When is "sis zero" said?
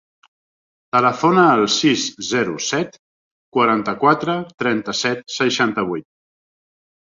1.73-2.57